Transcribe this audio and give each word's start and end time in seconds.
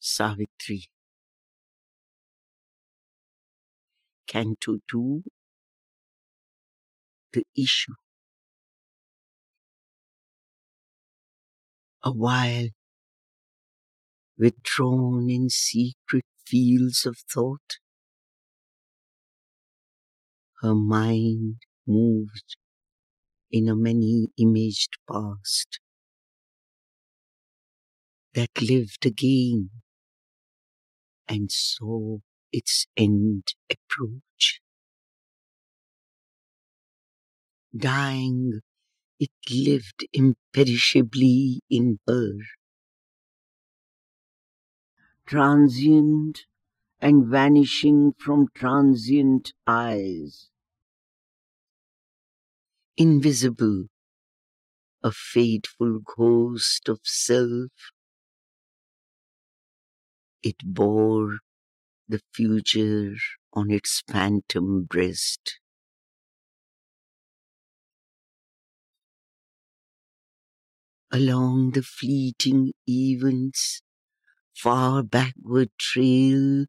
Savitri. 0.00 0.84
Canto 4.26 4.78
2 4.88 5.22
The 7.32 7.44
Issue. 7.56 7.94
A 12.04 12.12
while, 12.12 12.68
withdrawn 14.38 15.28
in 15.28 15.50
secret 15.50 16.24
fields 16.46 17.04
of 17.04 17.18
thought, 17.18 17.78
her 20.62 20.74
mind 20.74 21.56
moved 21.86 22.56
in 23.50 23.68
a 23.68 23.74
many 23.74 24.28
imaged 24.38 24.96
past 25.10 25.80
that 28.34 28.50
lived 28.62 29.04
again 29.04 29.70
and 31.28 31.50
saw 31.52 32.18
its 32.52 32.86
end 32.96 33.54
approach. 33.70 34.60
Dying, 37.76 38.60
it 39.20 39.30
lived 39.50 40.06
imperishably 40.12 41.62
in 41.70 42.00
her. 42.08 42.32
Transient 45.26 46.46
and 47.00 47.26
vanishing 47.26 48.14
from 48.18 48.48
transient 48.54 49.52
eyes. 49.66 50.48
Invisible, 52.96 53.86
a 55.02 55.10
fateful 55.10 56.00
ghost 56.00 56.88
of 56.88 57.00
self. 57.04 57.70
It 60.42 60.56
bore 60.64 61.38
the 62.08 62.20
future 62.34 63.14
on 63.52 63.70
its 63.70 64.02
phantom 64.08 64.84
breast. 64.84 65.60
Along 71.10 71.72
the 71.72 71.82
fleeting 71.82 72.72
events, 72.88 73.82
far 74.56 75.02
backward 75.02 75.70
trail, 75.78 76.66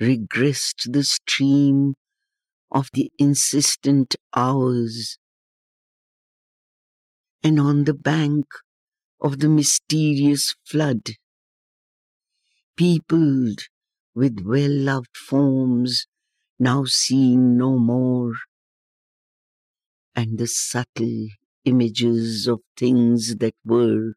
regressed 0.00 0.90
the 0.90 1.04
stream 1.04 1.94
of 2.70 2.90
the 2.94 3.10
insistent 3.18 4.16
hours, 4.36 5.18
and 7.42 7.58
on 7.60 7.84
the 7.84 7.94
bank 7.94 8.46
of 9.20 9.40
the 9.40 9.48
mysterious 9.48 10.56
flood, 10.64 11.02
peopled 12.76 13.62
with 14.14 14.40
well-loved 14.44 15.16
forms 15.16 16.06
now 16.58 16.84
seen 16.84 17.56
no 17.56 17.78
more, 17.78 18.34
and 20.14 20.38
the 20.38 20.46
subtle 20.46 21.28
images 21.64 22.46
of 22.46 22.60
things 22.76 23.36
that 23.36 23.54
were, 23.64 24.14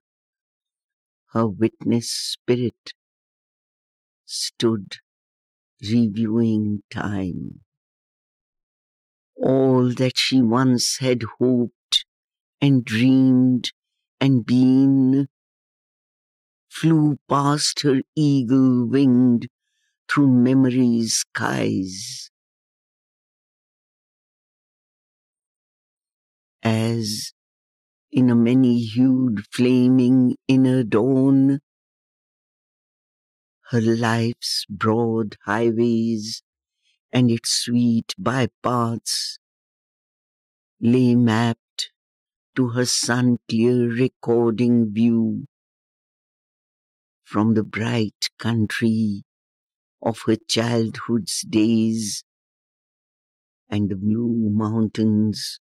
her 1.34 1.48
witness 1.48 2.10
spirit 2.10 2.94
stood 4.26 4.98
reviewing 5.82 6.84
time. 6.92 7.62
All 9.36 9.94
that 9.94 10.18
she 10.18 10.42
once 10.42 10.98
had 10.98 11.24
hoped 11.40 12.06
and 12.62 12.84
dreamed 12.84 13.72
and 14.20 14.46
been 14.46 15.28
flew 16.70 17.20
past 17.28 17.82
her 17.82 18.02
eagle 18.16 18.88
winged 18.88 19.50
through 20.10 20.30
memory's 20.30 21.16
skies. 21.16 22.32
As 26.64 27.34
in 28.12 28.30
a 28.30 28.36
many-hued 28.36 29.46
flaming 29.52 30.38
inner 30.48 30.84
dawn, 30.84 31.62
her 33.70 33.80
life's 33.80 34.66
broad 34.70 35.38
highways 35.46 36.44
and 37.12 37.32
its 37.32 37.52
sweet 37.52 38.16
bypaths 38.20 39.40
lay 40.82 41.16
mapped 41.16 41.92
to 42.56 42.70
her 42.70 42.86
sun-clear 42.86 43.90
recording 43.90 44.94
view 44.94 45.48
from 47.30 47.54
the 47.54 47.64
bright 47.64 48.28
country 48.40 49.22
of 50.02 50.18
her 50.26 50.36
childhood's 50.48 51.42
days 51.42 52.24
and 53.70 53.88
the 53.88 53.96
blue 53.96 54.50
mountains 54.50 55.60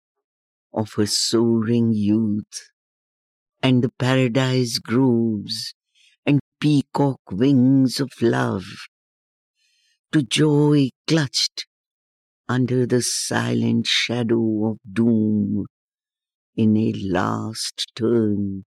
of 0.74 0.94
her 0.94 1.06
soaring 1.06 1.92
youth 1.92 2.70
and 3.62 3.84
the 3.84 3.92
paradise 3.96 4.80
groves 4.80 5.72
and 6.26 6.40
peacock 6.58 7.20
wings 7.30 8.00
of 8.00 8.10
love. 8.20 8.66
To 10.10 10.22
joy 10.24 10.90
clutched 11.06 11.66
under 12.48 12.86
the 12.86 13.02
silent 13.02 13.86
shadow 13.86 14.72
of 14.72 14.78
doom 14.92 15.66
in 16.56 16.76
a 16.76 16.92
last 16.92 17.92
turn 17.94 18.64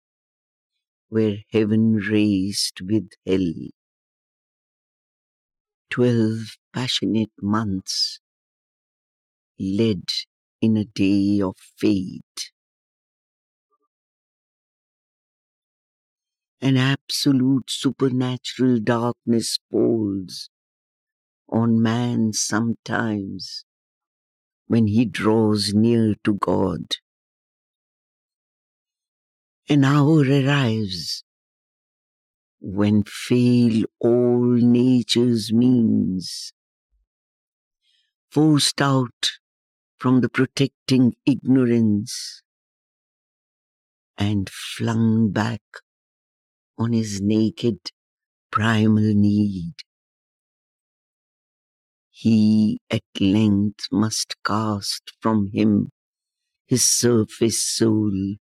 where 1.16 1.38
heaven 1.54 1.94
raced 1.96 2.82
with 2.82 3.08
hell. 3.26 3.54
Twelve 5.90 6.58
passionate 6.74 7.32
months 7.42 8.20
led 9.58 10.04
in 10.62 10.76
a 10.76 10.84
day 10.84 11.42
of 11.42 11.56
fate. 11.78 12.52
An 16.62 16.76
absolute 16.76 17.70
supernatural 17.70 18.82
darkness 18.82 19.58
falls 19.72 20.50
on 21.48 21.82
man 21.82 22.34
sometimes 22.34 23.64
when 24.68 24.88
he 24.88 25.06
draws 25.06 25.74
near 25.74 26.16
to 26.26 26.34
God. 26.34 26.98
An 29.68 29.84
hour 29.84 30.20
arrives 30.20 31.24
when 32.60 33.02
fail 33.04 33.84
all 34.00 34.44
nature's 34.44 35.52
means, 35.52 36.54
forced 38.30 38.80
out 38.80 39.32
from 39.98 40.22
the 40.22 40.30
protecting 40.30 41.16
ignorance 41.26 42.44
and 44.20 44.48
flung 44.52 45.32
back 45.32 45.64
on 46.78 46.94
his 46.94 47.20
naked 47.20 47.80
primal 48.52 49.16
need. 49.16 49.74
He 52.12 52.78
at 52.92 53.02
length 53.20 53.88
must 53.92 54.36
cast 54.44 55.14
from 55.20 55.48
him 55.48 55.90
his 56.68 56.86
surface 56.86 57.64
soul 57.64 58.36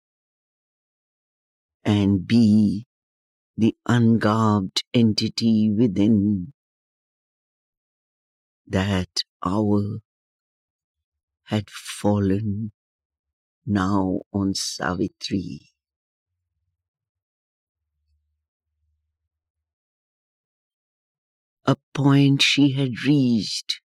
and 1.84 2.26
be 2.26 2.86
the 3.56 3.76
ungarbed 3.88 4.82
entity 4.94 5.70
within. 5.70 6.52
That 8.66 9.24
hour 9.44 9.98
had 11.44 11.68
fallen 11.70 12.72
now 13.66 14.22
on 14.32 14.54
Savitri. 14.54 15.72
A 21.64 21.76
point 21.94 22.42
she 22.42 22.72
had 22.72 23.04
reached 23.06 23.80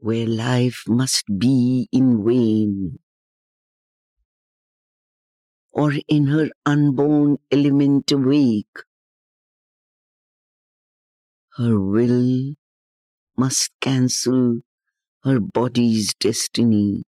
where 0.00 0.26
life 0.26 0.84
must 0.86 1.24
be 1.38 1.88
in 1.92 2.24
vain, 2.24 2.98
or 5.74 5.92
in 6.08 6.28
her 6.28 6.48
unborn 6.64 7.36
element 7.52 8.10
awake. 8.10 8.78
Her 11.56 11.80
will 11.80 12.54
must 13.36 13.70
cancel 13.80 14.60
her 15.24 15.40
body's 15.40 16.14
destiny. 16.14 17.04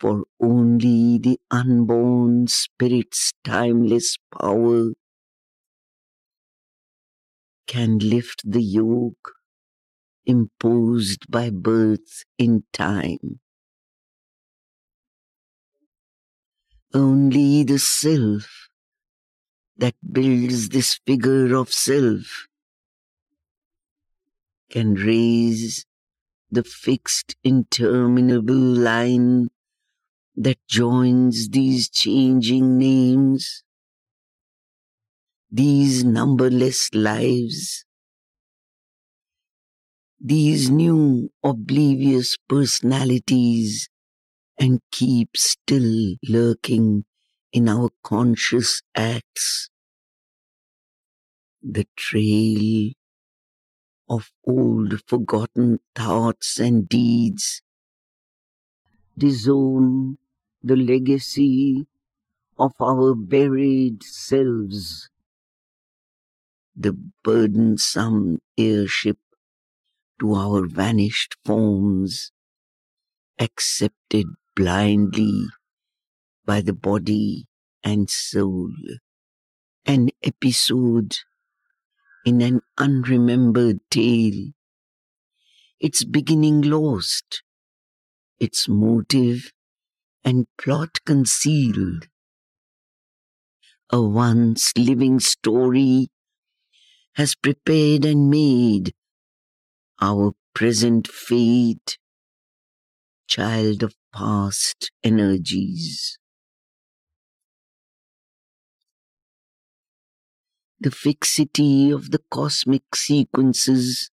For 0.00 0.24
only 0.40 1.18
the 1.18 1.38
unborn 1.50 2.46
spirit's 2.46 3.34
timeless 3.44 4.16
power 4.32 4.92
can 7.68 7.98
lift 7.98 8.42
the 8.44 8.60
yoke 8.62 9.34
imposed 10.26 11.30
by 11.30 11.50
birth 11.50 12.24
in 12.38 12.64
time. 12.72 13.40
Only 16.96 17.62
the 17.62 17.78
self 17.78 18.70
that 19.76 19.94
builds 20.10 20.70
this 20.70 20.98
figure 21.06 21.54
of 21.54 21.70
self 21.70 22.46
can 24.70 24.94
raise 24.94 25.84
the 26.50 26.64
fixed 26.64 27.36
interminable 27.44 28.54
line 28.54 29.48
that 30.36 30.56
joins 30.68 31.50
these 31.50 31.90
changing 31.90 32.78
names, 32.78 33.62
these 35.50 36.02
numberless 36.02 36.88
lives, 36.94 37.84
these 40.18 40.70
new 40.70 41.28
oblivious 41.44 42.38
personalities 42.48 43.90
and 44.58 44.80
keep 44.90 45.36
still 45.36 46.16
lurking 46.28 47.04
in 47.52 47.68
our 47.68 47.90
conscious 48.02 48.82
acts. 48.94 49.68
The 51.62 51.86
trail 51.96 52.92
of 54.08 54.30
old 54.46 55.00
forgotten 55.06 55.80
thoughts 55.94 56.58
and 56.60 56.88
deeds. 56.88 57.62
Disown 59.18 60.18
the 60.62 60.76
legacy 60.76 61.86
of 62.58 62.72
our 62.80 63.14
buried 63.14 64.02
selves. 64.02 65.08
The 66.74 66.92
burdensome 67.24 68.40
heirship 68.58 69.18
to 70.20 70.34
our 70.34 70.66
vanished 70.66 71.36
forms, 71.44 72.32
accepted 73.38 74.26
blindly 74.56 75.44
by 76.46 76.62
the 76.62 76.72
body 76.72 77.46
and 77.84 78.08
soul. 78.08 78.72
An 79.84 80.10
episode 80.24 81.14
in 82.24 82.40
an 82.40 82.62
unremembered 82.78 83.78
tale. 83.90 84.50
Its 85.78 86.02
beginning 86.02 86.62
lost, 86.62 87.42
its 88.40 88.68
motive 88.68 89.52
and 90.24 90.46
plot 90.58 90.98
concealed. 91.04 92.08
A 93.90 94.02
once 94.02 94.72
living 94.76 95.20
story 95.20 96.08
has 97.14 97.34
prepared 97.36 98.04
and 98.04 98.28
made 98.28 98.94
our 100.00 100.32
present 100.54 101.06
fate, 101.06 101.98
child 103.28 103.82
of 103.82 103.94
past 104.16 104.90
energies. 105.04 106.18
The 110.80 110.90
fixity 110.90 111.90
of 111.90 112.10
the 112.10 112.20
cosmic 112.30 112.94
sequences, 112.94 114.10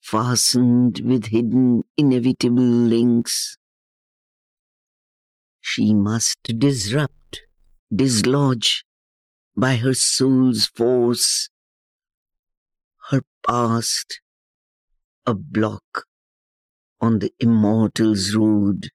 fastened 0.00 1.00
with 1.04 1.26
hidden 1.26 1.84
inevitable 1.96 2.74
links, 2.94 3.56
she 5.60 5.94
must 5.94 6.42
disrupt, 6.58 7.42
dislodge 7.94 8.84
by 9.56 9.76
her 9.76 9.94
soul's 9.94 10.66
force 10.66 11.48
her 13.10 13.22
past, 13.46 14.20
a 15.26 15.34
block 15.34 16.09
on 17.00 17.18
the 17.18 17.32
immortal's 17.40 18.34
road. 18.34 18.90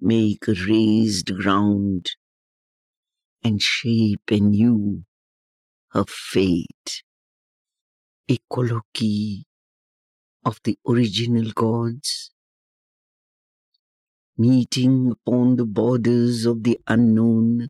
Make 0.00 0.46
a 0.48 0.54
raised 0.68 1.34
ground 1.34 2.10
and 3.42 3.60
shape 3.60 4.30
anew 4.30 5.04
her 5.90 6.04
fate. 6.06 7.02
A 8.30 8.38
colloquy 8.50 9.44
of 10.44 10.60
the 10.64 10.78
original 10.88 11.50
gods, 11.52 12.30
meeting 14.38 15.12
upon 15.12 15.56
the 15.56 15.66
borders 15.66 16.46
of 16.46 16.62
the 16.62 16.78
unknown, 16.86 17.68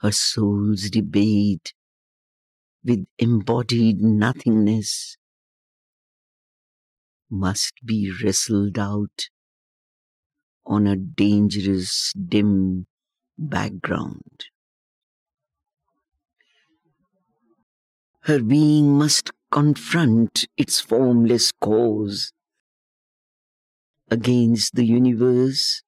her 0.00 0.12
soul's 0.12 0.90
debate 0.90 1.74
with 2.84 3.06
embodied 3.18 4.00
nothingness 4.00 5.16
must 7.34 7.74
be 7.84 8.10
wrestled 8.22 8.78
out 8.78 9.28
on 10.66 10.86
a 10.86 10.96
dangerous, 10.96 12.12
dim 12.12 12.86
background. 13.36 14.46
Her 18.22 18.40
being 18.42 18.96
must 18.96 19.30
confront 19.50 20.46
its 20.56 20.80
formless 20.80 21.52
cause 21.60 22.32
against 24.10 24.74
the 24.74 24.84
universe, 24.84 25.82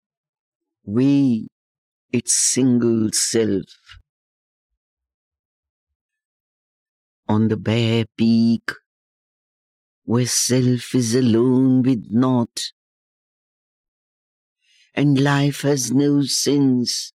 weigh 0.84 1.48
its 2.12 2.32
single 2.32 3.10
self. 3.12 4.00
On 7.28 7.48
the 7.48 7.56
bare 7.56 8.04
peak, 8.16 8.70
where 10.06 10.26
self 10.26 10.94
is 10.94 11.14
alone 11.16 11.82
with 11.82 12.06
naught, 12.10 12.72
and 14.94 15.20
life 15.20 15.62
has 15.62 15.92
no 15.92 16.22
sense, 16.22 17.12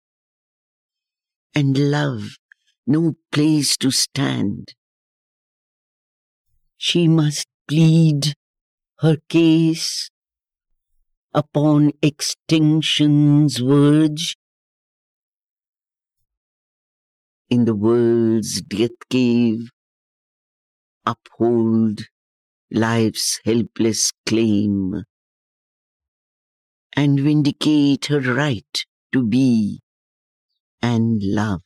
and 1.54 1.76
love 1.90 2.38
no 2.86 3.14
place 3.30 3.76
to 3.76 3.90
stand. 3.90 4.74
She 6.78 7.06
must 7.08 7.46
plead 7.68 8.32
her 9.00 9.18
case 9.28 10.10
upon 11.34 11.92
extinction's 12.02 13.58
verge. 13.58 14.38
In 17.50 17.66
the 17.66 17.74
world's 17.74 18.62
death 18.62 18.98
cave, 19.10 19.68
uphold 21.04 22.06
life's 22.70 23.40
helpless 23.44 24.12
claim 24.26 25.04
and 26.94 27.20
vindicate 27.20 28.06
her 28.06 28.20
right 28.20 28.84
to 29.12 29.24
be 29.24 29.80
and 30.82 31.22
love. 31.22 31.62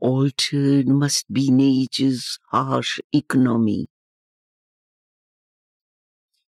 Altered 0.00 0.86
must 0.86 1.32
be 1.32 1.50
nature's 1.50 2.38
harsh 2.50 3.00
economy. 3.12 3.88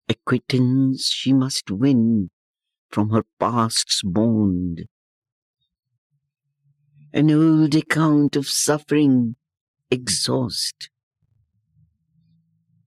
Acquittance 0.08 1.05
she 1.08 1.34
must 1.34 1.72
win 1.72 2.29
from 2.91 3.10
her 3.10 3.24
past's 3.39 4.01
bond. 4.03 4.86
An 7.12 7.31
old 7.31 7.74
account 7.75 8.36
of 8.36 8.48
suffering 8.48 9.36
exhaust. 9.89 10.89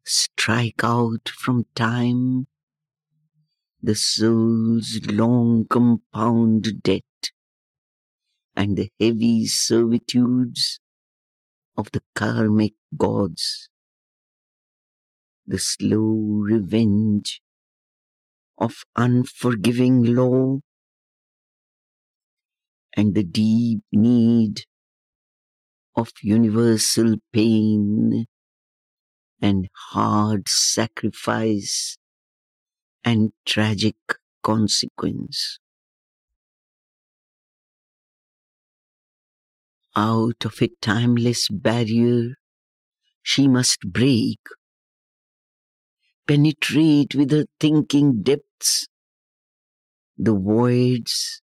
Strike 0.05 0.83
out 0.83 1.29
from 1.29 1.65
time. 1.75 2.47
The 3.81 3.95
soul's 3.95 5.01
long 5.07 5.67
compound 5.67 6.83
debt 6.83 7.03
and 8.55 8.77
the 8.77 8.91
heavy 9.01 9.47
servitudes 9.47 10.81
of 11.77 11.91
the 11.93 12.03
karmic 12.15 12.75
gods, 12.97 13.69
the 15.47 15.59
slow 15.59 16.41
revenge 16.43 17.41
of 18.59 18.85
unforgiving 18.97 20.03
law, 20.15 20.61
and 22.97 23.15
the 23.15 23.25
deep 23.25 23.83
need 23.93 24.65
of 25.97 26.11
universal 26.23 27.17
pain 27.33 28.27
and 29.43 29.69
hard 29.91 30.49
sacrifice 30.49 31.99
and 33.05 33.33
tragic 33.45 33.97
consequence. 34.43 35.59
Out 39.95 40.45
of 40.45 40.63
a 40.63 40.69
timeless 40.81 41.49
barrier 41.49 42.37
she 43.23 43.49
must 43.49 43.81
break, 43.81 44.41
penetrate 46.27 47.15
with 47.15 47.31
her 47.31 47.45
thinking 47.61 48.23
depths 48.23 48.89
the 50.17 50.35
void's 50.35 51.43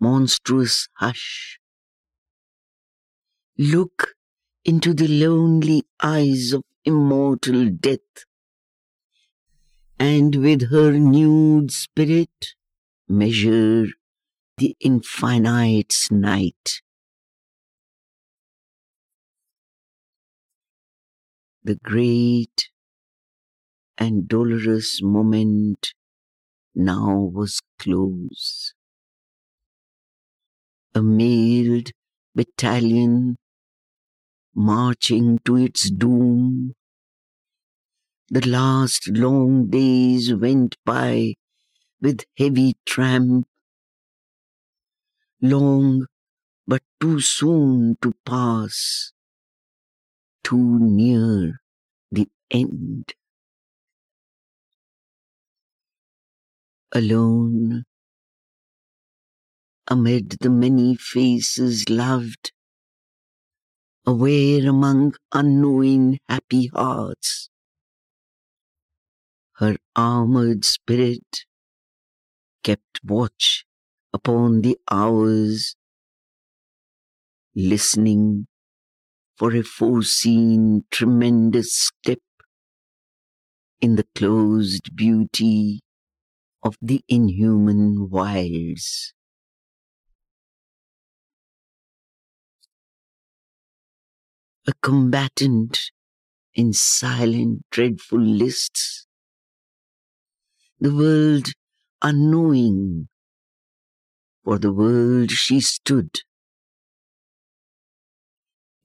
monstrous 0.00 0.88
hush 0.94 1.58
Look 3.58 4.14
into 4.64 4.92
the 4.92 5.08
lonely 5.08 5.84
eyes 6.02 6.52
of 6.52 6.62
immortal 6.84 7.68
death 7.70 8.24
and 9.98 10.34
with 10.36 10.70
her 10.70 10.92
nude 10.92 11.70
spirit 11.70 12.54
measure 13.08 13.86
the 14.58 14.76
infinite's 14.80 16.10
night. 16.10 16.82
The 21.64 21.76
great 21.76 22.70
and 23.96 24.26
dolorous 24.26 25.00
moment 25.00 25.94
now 26.74 27.30
was 27.32 27.60
close. 27.78 28.74
A 30.94 31.02
mailed 31.02 31.90
battalion 32.34 33.36
marching 34.54 35.38
to 35.44 35.56
its 35.56 35.90
doom. 35.90 36.74
The 38.30 38.46
last 38.48 39.08
long 39.08 39.68
days 39.68 40.34
went 40.34 40.76
by 40.84 41.34
with 42.00 42.24
heavy 42.36 42.76
tramp, 42.86 43.46
long 45.42 46.06
but 46.66 46.82
too 47.00 47.20
soon 47.20 47.96
to 48.02 48.14
pass, 48.26 49.12
too 50.44 50.78
near 50.80 51.60
the 52.10 52.28
end. 52.50 53.14
Alone, 56.92 57.84
amid 59.86 60.30
the 60.40 60.50
many 60.50 60.96
faces 60.96 61.88
loved, 61.88 62.52
aware 64.06 64.68
among 64.68 65.14
unknowing 65.32 66.18
happy 66.28 66.66
hearts. 66.66 67.50
Her 69.54 69.76
armored 69.94 70.64
spirit 70.64 71.44
kept 72.64 73.00
watch 73.04 73.64
upon 74.12 74.62
the 74.62 74.76
hours, 74.90 75.76
listening 77.54 78.46
for 79.36 79.54
a 79.54 79.62
foreseen 79.62 80.84
tremendous 80.90 81.76
step 81.76 82.20
in 83.80 83.96
the 83.96 84.06
closed 84.14 84.94
beauty 84.94 85.80
of 86.62 86.76
the 86.80 87.02
inhuman 87.08 88.08
wilds. 88.10 89.14
A 94.66 94.72
combatant 94.82 95.92
in 96.54 96.72
silent, 96.72 97.62
dreadful 97.70 98.20
lists, 98.20 99.06
the 100.80 100.94
world 100.94 101.48
unknowing, 102.02 103.08
for 104.44 104.58
the 104.58 104.72
world 104.72 105.30
she 105.32 105.60
stood. 105.60 106.20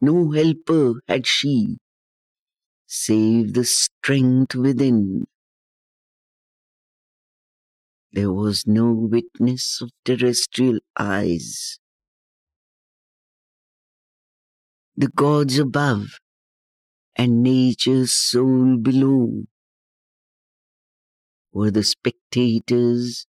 No 0.02 0.32
helper 0.32 0.96
had 1.08 1.28
she, 1.28 1.78
save 2.88 3.54
the 3.54 3.64
strength 3.64 4.56
within. 4.56 5.26
There 8.12 8.34
was 8.34 8.68
no 8.68 8.92
witness 8.92 9.80
of 9.80 9.92
terrestrial 10.04 10.80
eyes. 10.98 11.80
The 15.00 15.10
gods 15.10 15.60
above 15.60 16.18
and 17.16 17.44
nature's 17.44 18.12
soul 18.12 18.78
below 18.78 19.44
were 21.52 21.70
the 21.70 21.84
spectators 21.84 23.28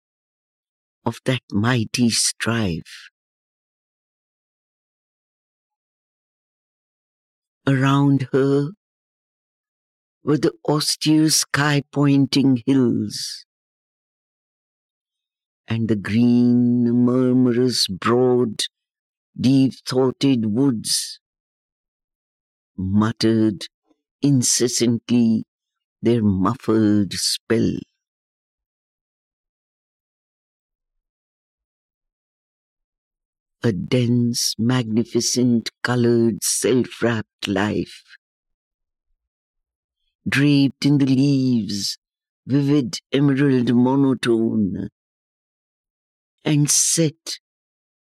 of 1.07 1.21
that 1.25 1.41
mighty 1.51 2.11
strife. 2.11 3.09
Around 7.67 8.29
her 8.33 8.73
were 10.23 10.37
the 10.37 10.53
austere 10.69 11.31
sky 11.31 11.83
pointing 11.91 12.63
hills 12.67 13.47
and 15.67 15.89
the 15.89 15.97
green, 15.97 16.85
murmurous, 16.91 17.87
broad, 17.89 18.65
deep 19.41 19.73
thoughted 19.89 20.45
woods 20.45 21.21
muttered 22.77 23.67
incessantly 24.23 25.45
their 26.03 26.23
muffled 26.23 27.13
spell. 27.15 27.77
a 33.65 33.73
dense, 33.73 34.55
magnificent, 34.59 35.71
colored, 35.83 36.37
self 36.43 37.03
wrapped 37.03 37.49
life. 37.49 38.03
Draped 40.29 40.85
in 40.85 40.99
the 40.99 41.07
leaves, 41.07 41.97
vivid 42.47 42.99
emerald 43.11 43.75
monotone, 43.75 44.91
and 46.45 46.71
set 46.71 47.39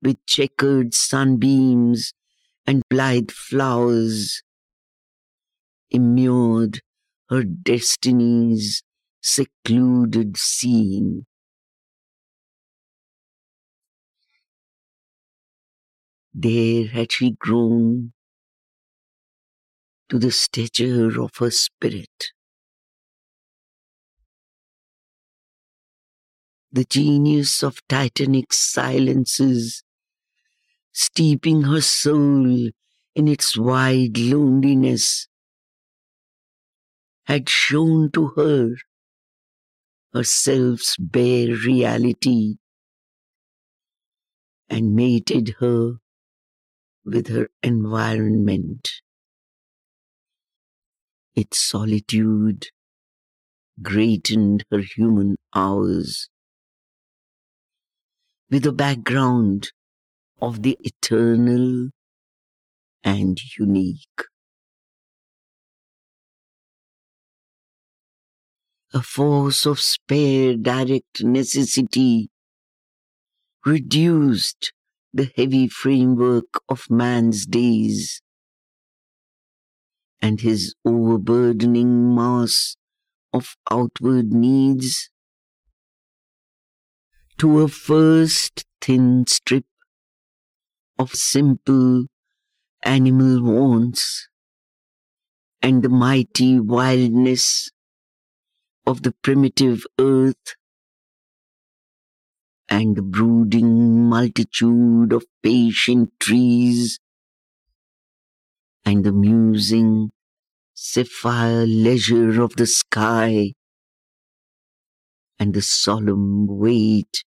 with 0.03 0.17
checkered 0.27 0.93
sunbeams 0.93 2.13
and 2.67 2.83
blithe 2.91 3.31
flowers, 3.31 4.43
immured 5.91 6.81
her 7.29 7.43
destiny's 7.43 8.83
secluded 9.23 10.37
scene. 10.37 11.27
There 16.35 16.89
had 16.89 17.13
she 17.13 17.31
grown 17.33 18.13
to 20.09 20.19
the 20.19 20.31
stature 20.31 21.21
of 21.21 21.31
her 21.39 21.51
spirit. 21.51 22.33
The 26.73 26.85
genius 26.85 27.63
of 27.63 27.87
titanic 27.89 28.53
silences, 28.53 29.85
steeping 30.93 31.63
her 31.63 31.81
soul 31.81 32.71
in 33.15 33.29
its 33.29 33.57
wide 33.57 34.19
loneliness, 34.19 35.29
had 37.27 37.49
shown 37.49 38.11
to 38.13 38.29
her 38.37 38.71
herself's 40.13 40.97
bare 40.99 41.55
reality 41.57 42.57
and 44.69 44.95
mated 44.95 45.57
her 45.61 45.95
with 47.05 47.29
her 47.29 47.49
environment. 47.63 48.91
Its 51.35 51.59
solitude 51.59 52.69
greatened 53.83 54.65
her 54.71 54.83
human 54.97 55.37
hours 55.55 56.29
with 58.51 58.65
a 58.67 58.73
background 58.73 59.73
of 60.41 60.63
the 60.63 60.79
eternal 60.81 61.91
and 63.03 63.39
unique. 63.59 64.23
A 68.95 69.03
force 69.03 69.67
of 69.67 69.81
spare 69.81 70.57
direct 70.57 71.25
necessity 71.25 72.31
reduced 73.67 74.73
the 75.13 75.33
heavy 75.37 75.67
framework 75.67 76.63
of 76.69 76.89
man's 76.89 77.45
days 77.45 78.23
and 80.23 80.41
his 80.41 80.77
overburdening 80.85 82.15
mass 82.15 82.77
of 83.33 83.57
outward 83.69 84.33
needs 84.33 85.11
to 87.39 87.63
a 87.63 87.69
first 87.69 88.65
thin 88.81 89.27
strip 89.27 89.67
of 91.01 91.11
simple 91.17 92.07
animal 92.85 93.43
wants 93.43 94.29
and 95.61 95.83
the 95.83 95.89
mighty 95.89 96.61
wildness 96.61 97.71
of 98.87 99.03
the 99.03 99.13
primitive 99.23 99.85
earth 99.99 100.57
and 102.69 102.97
the 102.97 103.03
brooding 103.03 104.09
multitude 104.09 105.13
of 105.13 105.25
patient 105.43 106.11
trees, 106.19 106.99
and 108.85 109.05
the 109.05 109.13
musing 109.13 110.11
sapphire 110.75 111.67
leisure 111.67 112.43
of 112.43 112.57
the 112.57 112.67
sky, 112.67 113.53
and 115.39 115.55
the 115.55 115.63
solemn 115.63 116.47
weight 116.47 117.25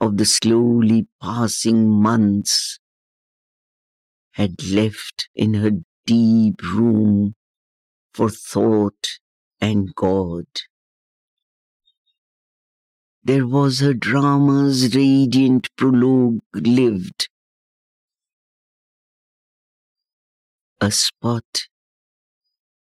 of 0.00 0.16
the 0.16 0.24
slowly 0.26 1.06
passing 1.22 1.88
months 1.88 2.78
had 4.32 4.62
left 4.70 5.28
in 5.34 5.54
her 5.54 5.70
deep 6.04 6.60
room 6.62 7.34
for 8.12 8.28
thought 8.28 9.18
and 9.60 9.94
God. 9.94 10.46
there 13.26 13.44
was 13.44 13.80
her 13.80 13.92
drama's 13.92 14.94
radiant 14.94 15.68
prologue 15.74 16.38
lived. 16.54 17.28
A 20.80 20.92
spot 20.92 21.66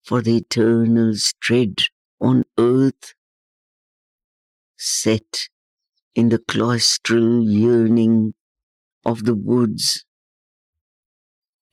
for 0.05 0.23
the 0.23 0.37
eternal's 0.37 1.35
tread 1.41 1.75
on 2.21 2.45
earth, 2.57 3.15
set 4.77 5.49
in 6.15 6.29
the 6.29 6.39
cloistral 6.39 7.45
yearning 7.45 8.35
of 9.05 9.25
the 9.25 9.35
woods, 9.35 10.05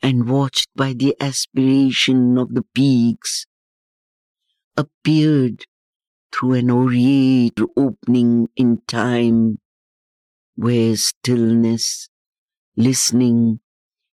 and 0.01 0.27
watched 0.27 0.69
by 0.75 0.93
the 0.93 1.15
aspiration 1.19 2.39
of 2.39 2.55
the 2.55 2.63
peaks, 2.73 3.45
appeared 4.77 5.65
through 6.33 6.53
an 6.53 6.67
aureate 6.67 7.65
opening 7.77 8.49
in 8.55 8.81
time, 8.87 9.59
where 10.55 10.95
stillness, 10.95 12.09
listening, 12.75 13.59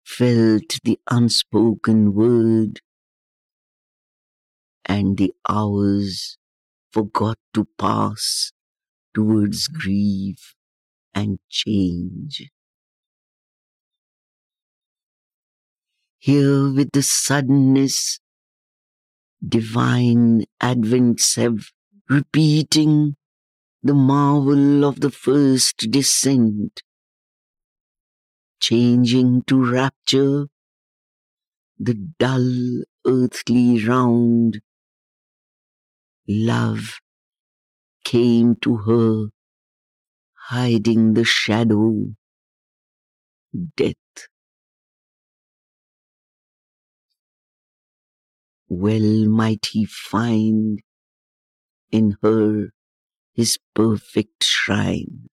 felt 0.06 0.80
the 0.84 1.00
unspoken 1.10 2.14
word, 2.14 2.82
and 4.86 5.18
the 5.18 5.34
hours 5.50 6.38
forgot 6.92 7.38
to 7.54 7.68
pass 7.78 8.52
towards 9.14 9.68
grief 9.68 10.56
and 11.14 11.40
change. 11.50 12.50
Here 16.20 16.72
with 16.72 16.92
the 16.92 17.04
suddenness, 17.04 18.20
divine 19.46 20.46
advents 20.62 21.36
have 21.36 21.72
repeating 22.10 23.15
the 23.84 23.94
marvel 23.94 24.86
of 24.86 25.01
the 25.01 25.12
first 25.12 25.89
descent, 25.91 26.84
changing 28.60 29.41
to 29.44 29.72
rapture 29.72 30.48
the 31.79 31.96
dull 32.20 32.84
earthly 33.08 33.84
round. 33.84 34.62
Love 36.27 37.00
came 38.03 38.56
to 38.56 38.77
her, 38.77 39.29
hiding 40.50 41.13
the 41.13 41.24
shadow, 41.25 42.15
death. 43.75 44.07
Well 48.70 49.28
might 49.28 49.68
he 49.72 49.86
find 49.86 50.82
in 51.92 52.18
her 52.22 52.70
his 53.34 53.60
perfect 53.76 54.44
shrine. 54.44 55.30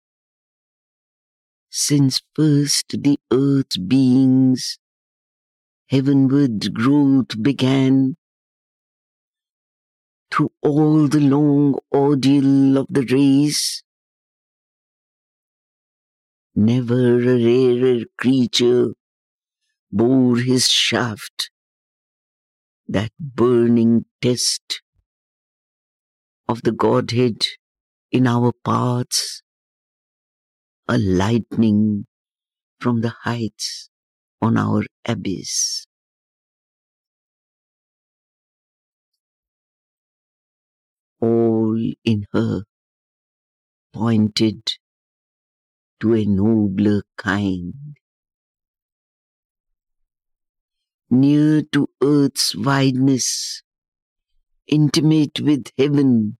Since 1.71 2.21
first 2.35 3.01
the 3.03 3.19
earth's 3.31 3.77
beings 3.77 4.77
heavenward 5.89 6.73
growth 6.73 7.41
began, 7.41 8.15
through 10.31 10.51
all 10.61 11.07
the 11.07 11.19
long 11.19 11.77
ordeal 11.93 12.77
of 12.77 12.87
the 12.89 13.03
race, 13.03 13.83
never 16.55 17.19
a 17.19 17.37
rarer 17.43 18.05
creature 18.17 18.93
bore 19.91 20.37
his 20.37 20.69
shaft, 20.69 21.51
that 22.89 23.11
burning 23.19 24.05
test 24.19 24.81
of 26.47 26.63
the 26.63 26.71
Godhead 26.71 27.45
in 28.11 28.25
our 28.25 28.51
paths, 28.65 29.43
a 30.87 30.97
lightning 30.97 32.07
from 32.79 33.01
the 33.01 33.13
heights 33.21 33.89
on 34.41 34.57
our 34.57 34.83
abyss. 35.05 35.85
All 41.21 41.77
in 42.03 42.25
her 42.33 42.63
pointed 43.93 44.73
to 45.99 46.15
a 46.15 46.25
nobler 46.25 47.03
kind. 47.17 47.98
Near 51.11 51.63
to 51.71 51.89
earth's 52.03 52.55
wideness, 52.55 53.63
intimate 54.67 55.39
with 55.39 55.71
heaven, 55.75 56.37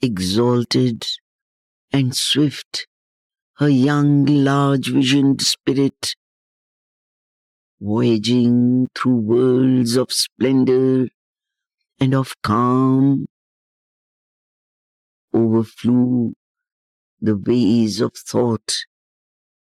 exalted 0.00 1.06
and 1.92 2.16
swift, 2.16 2.86
her 3.58 3.68
young, 3.68 4.24
large 4.24 4.88
visioned 4.90 5.42
spirit, 5.42 6.14
voyaging 7.78 8.88
through 8.94 9.16
worlds 9.16 9.96
of 9.96 10.10
splendor 10.10 11.08
and 12.00 12.14
of 12.14 12.40
calm, 12.42 13.26
overflew 15.34 16.32
the 17.20 17.36
ways 17.36 18.00
of 18.00 18.14
thought 18.14 18.86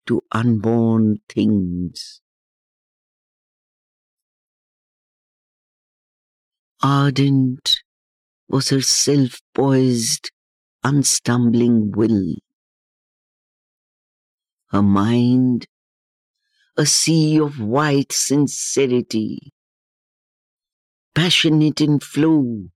to 0.06 0.22
unborn 0.32 1.20
things. 1.28 2.22
Ardent 6.84 7.82
was 8.48 8.70
her 8.70 8.82
self 8.82 9.42
poised, 9.54 10.32
unstumbling 10.84 11.92
will. 11.92 12.36
Her 14.68 14.84
mind, 14.84 15.68
a 16.78 16.86
sea 16.86 17.40
of 17.40 17.60
white 17.60 18.12
sincerity, 18.12 19.54
passionate 21.14 21.80
in 21.82 22.00
flow, 22.00 22.70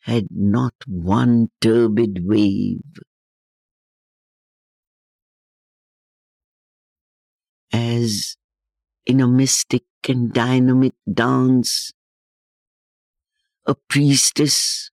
had 0.00 0.26
not 0.30 0.74
one 0.86 1.50
turbid 1.60 2.26
wave. 2.26 2.80
As 7.72 8.36
in 9.06 9.20
a 9.20 9.28
mystic 9.28 9.84
and 10.08 10.32
dynamic 10.32 10.94
dance, 11.12 11.92
a 13.66 13.74
priestess 13.74 14.90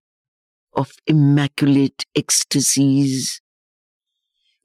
of 0.74 0.92
immaculate 1.08 2.06
ecstasies, 2.16 3.42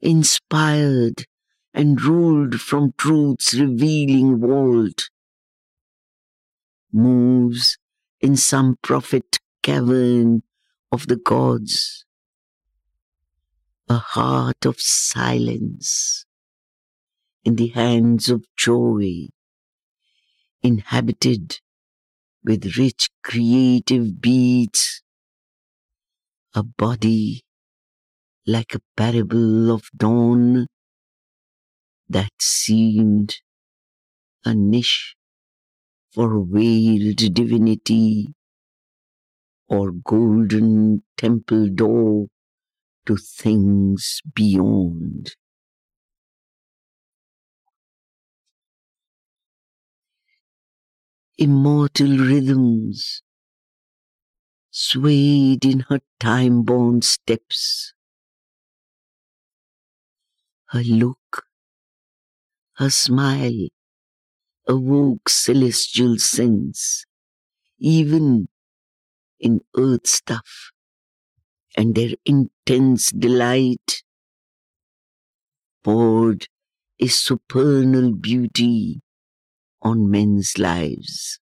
inspired 0.01 1.25
and 1.73 2.01
ruled 2.01 2.59
from 2.61 2.93
truth's 2.97 3.53
revealing 3.53 4.39
vault, 4.39 5.09
moves 6.91 7.77
in 8.21 8.35
some 8.35 8.77
prophet 8.81 9.39
cavern 9.63 10.43
of 10.91 11.07
the 11.07 11.15
gods, 11.15 12.05
a 13.89 13.97
heart 13.97 14.65
of 14.65 14.79
silence 14.79 16.25
in 17.43 17.55
the 17.55 17.69
hands 17.69 18.29
of 18.29 18.45
joy, 18.55 19.27
inhabited 20.61 21.59
with 22.43 22.77
rich 22.77 23.09
creative 23.23 24.21
beats, 24.21 25.01
a 26.55 26.63
body 26.63 27.41
like 28.47 28.73
a 28.73 28.79
parable 28.95 29.69
of 29.69 29.89
dawn 29.97 30.65
that 32.07 32.31
seemed 32.39 33.41
a 34.45 34.53
niche 34.55 35.15
for 36.13 36.45
veiled 36.45 37.17
divinity 37.33 38.33
or 39.67 39.91
golden 39.91 41.03
temple 41.17 41.67
door 41.67 42.27
to 43.05 43.17
things 43.17 44.21
beyond. 44.35 45.35
Immortal 51.37 52.17
rhythms 52.17 53.21
swayed 54.71 55.63
in 55.65 55.81
her 55.81 56.01
time-born 56.19 57.01
steps. 57.01 57.93
Her 60.69 60.81
look, 60.83 61.45
her 62.77 62.89
smile 62.89 63.67
awoke 64.67 65.29
celestial 65.29 66.17
sense, 66.17 67.05
even 67.79 68.47
in 69.39 69.61
earth 69.77 70.07
stuff, 70.07 70.71
and 71.77 71.93
their 71.93 72.15
intense 72.25 73.11
delight 73.11 74.03
poured 75.83 76.47
a 76.99 77.07
supernal 77.07 78.11
beauty 78.11 79.02
on 79.83 80.09
men's 80.09 80.57
lives. 80.57 81.39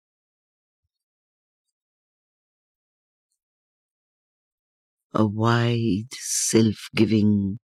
A 5.14 5.28
wide 5.28 6.14
self-giving 6.14 7.60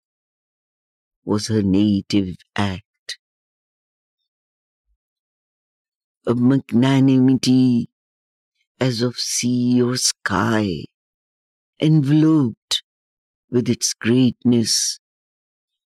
was 1.25 1.47
her 1.47 1.61
native 1.61 2.35
act. 2.55 3.17
A 6.27 6.35
magnanimity 6.35 7.89
as 8.79 9.01
of 9.01 9.17
sea 9.17 9.81
or 9.81 9.97
sky, 9.97 10.85
enveloped 11.81 12.83
with 13.49 13.69
its 13.69 13.93
greatness 13.93 14.99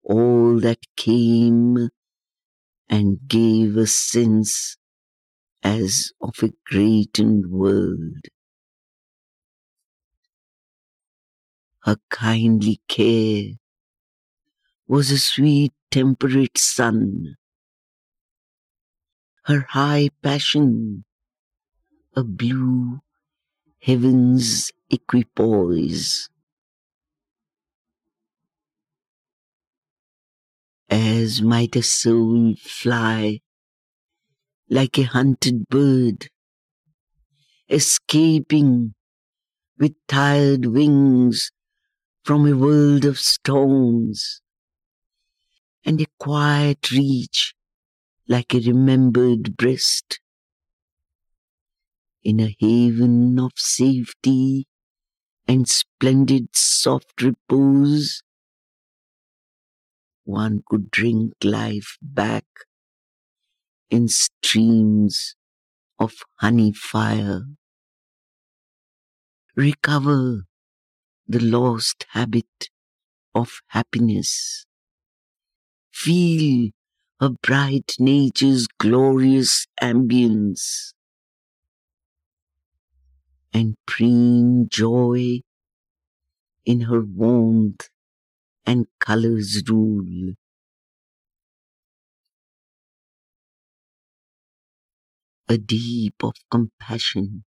all 0.04 0.60
that 0.60 0.80
came 0.98 1.90
and 2.90 3.20
gave 3.28 3.78
a 3.78 3.88
sense 3.88 4.78
as 5.64 6.12
of 6.22 6.34
a 6.42 6.50
greatened 6.66 7.52
world. 7.52 8.26
Her 11.84 11.98
kindly 12.10 12.82
care 12.88 13.54
was 14.88 15.12
a 15.12 15.20
sweet 15.20 15.72
temperate 15.92 16.58
sun. 16.58 17.36
Her 19.46 19.66
high 19.70 20.10
passion, 20.22 21.06
a 22.16 22.24
blue 22.24 23.00
heaven's 23.82 24.72
equipoise. 24.90 26.30
As 30.90 31.42
might 31.42 31.76
a 31.76 31.84
soul 31.84 32.56
fly 32.56 33.42
like 34.70 34.98
a 34.98 35.04
hunted 35.04 35.68
bird, 35.68 36.30
escaping 37.70 38.94
with 39.78 39.94
tired 40.08 40.66
wings 40.66 41.52
from 42.24 42.48
a 42.48 42.56
world 42.56 43.06
of 43.06 43.20
storms, 43.20 44.42
and 45.86 46.02
a 46.02 46.06
quiet 46.20 46.92
reach 46.92 47.54
like 48.28 48.54
a 48.54 48.60
remembered 48.60 49.58
breast 49.58 50.20
in 52.24 52.40
a 52.40 52.56
haven 52.60 53.40
of 53.40 53.52
safety 53.56 54.68
and 55.48 55.68
splendid 55.68 56.50
soft 56.56 57.22
repose. 57.22 58.22
One 60.30 60.62
could 60.70 60.92
drink 60.92 61.34
life 61.44 61.98
back 62.04 62.46
in 63.90 64.08
streams 64.08 65.36
of 65.98 66.18
honey 66.36 66.72
fire. 66.72 67.46
Recover 69.56 70.44
the 71.28 71.40
lost 71.40 72.06
habit 72.10 72.70
of 73.34 73.62
happiness. 73.70 74.68
Feel 75.92 76.70
a 77.20 77.32
bright 77.32 77.96
nature's 77.98 78.68
glorious 78.68 79.66
ambience 79.82 80.94
and 83.52 83.74
preen 83.88 84.68
joy 84.70 85.42
in 86.66 86.82
her 86.82 87.02
warmth 87.02 87.90
and 88.70 88.88
colors 89.00 89.62
rule. 89.68 90.36
a 95.50 95.58
deep 95.58 96.24
of 96.24 96.36
compassion, 96.50 97.44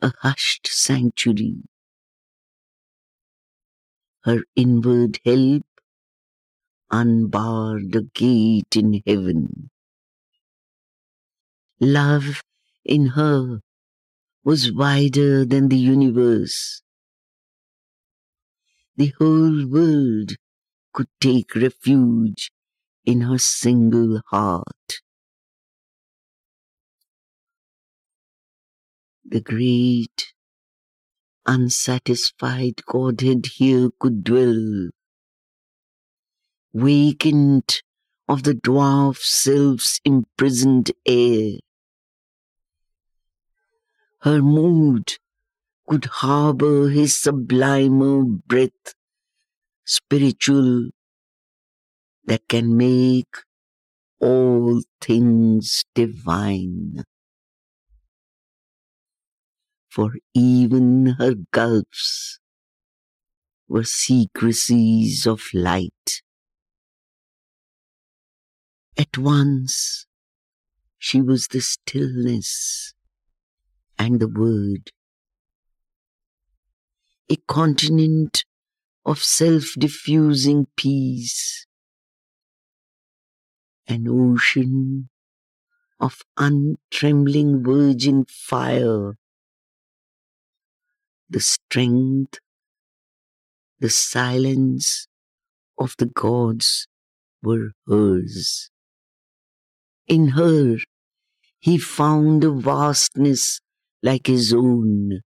a 0.00 0.12
hushed 0.20 0.66
sanctuary. 0.66 1.62
Her 4.24 4.42
inward 4.56 5.20
help 5.24 5.64
unbarred 6.90 7.94
a 7.94 8.00
gate 8.14 8.74
in 8.74 9.02
heaven. 9.06 9.68
Love 11.78 12.42
in 12.84 13.06
her 13.08 13.60
was 14.44 14.72
wider 14.72 15.44
than 15.44 15.68
the 15.68 15.78
universe. 15.78 16.83
The 18.96 19.12
whole 19.18 19.66
world 19.68 20.36
could 20.92 21.08
take 21.20 21.54
refuge 21.54 22.50
in 23.04 23.22
her 23.22 23.38
single 23.38 24.20
heart. 24.28 25.00
the 29.34 29.40
great, 29.40 30.32
unsatisfied 31.46 32.84
Godhead 32.86 33.46
here 33.56 33.90
could 33.98 34.22
dwell, 34.22 34.90
wakened 36.72 37.82
of 38.28 38.42
the 38.42 38.54
dwarf 38.54 39.18
self's 39.18 40.00
imprisoned 40.04 40.92
air. 41.06 41.58
Her 44.20 44.40
mood 44.40 45.14
could 45.88 46.06
harbor 46.06 46.88
his 46.88 47.16
sublimer 47.16 48.22
breath, 48.24 48.94
spiritual, 49.84 50.90
that 52.24 52.48
can 52.48 52.76
make 52.76 53.36
all 54.20 54.82
things 55.00 55.84
divine 55.94 57.04
for 59.94 60.10
even 60.34 61.14
her 61.20 61.34
gulfs 61.52 62.40
were 63.68 63.84
secrecies 63.84 65.24
of 65.24 65.40
light. 65.54 66.22
At 68.98 69.16
once 69.16 70.06
she 70.98 71.20
was 71.20 71.46
the 71.46 71.60
stillness 71.60 72.92
and 73.96 74.18
the 74.18 74.26
word, 74.26 74.90
a 77.30 77.36
continent 77.48 78.44
of 79.04 79.22
self-diffusing 79.22 80.66
peace, 80.76 81.66
an 83.86 84.06
ocean 84.08 85.08
of 86.00 86.22
untrembling 86.36 87.62
virgin 87.62 88.24
fire 88.28 89.14
the 91.34 91.40
strength, 91.40 92.38
the 93.80 93.90
silence 93.90 95.08
of 95.78 95.94
the 95.98 96.06
gods 96.06 96.86
were 97.42 97.72
hers. 97.88 98.70
In 100.06 100.28
her, 100.28 100.76
he 101.58 101.78
found 101.78 102.44
a 102.44 102.52
vastness 102.52 103.60
like 104.02 104.28
his 104.28 104.52
own. 104.52 105.22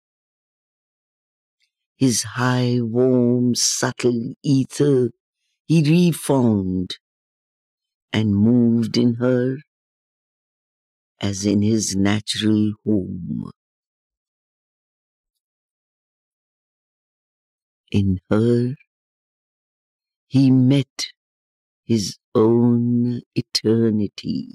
His 1.96 2.22
high, 2.22 2.80
warm, 2.80 3.54
subtle 3.54 4.34
ether 4.42 5.10
he 5.66 5.82
reformed 6.08 6.98
and 8.12 8.36
moved 8.36 8.96
in 8.98 9.14
her 9.14 9.58
as 11.20 11.46
in 11.46 11.62
his 11.62 11.96
natural 11.96 12.72
home. 12.84 13.50
in 17.92 18.20
her 18.30 18.74
he 20.28 20.50
met 20.50 21.08
his 21.84 22.18
own 22.34 23.20
eternity. 23.34 24.54